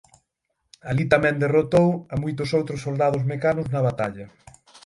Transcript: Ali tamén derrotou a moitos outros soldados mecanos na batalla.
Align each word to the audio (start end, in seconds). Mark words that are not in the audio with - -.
Ali 0.89 1.03
tamén 1.13 1.39
derrotou 1.43 1.87
a 2.13 2.15
moitos 2.23 2.49
outros 2.59 2.83
soldados 2.85 3.23
mecanos 3.31 3.67
na 3.73 3.85
batalla. 3.87 4.25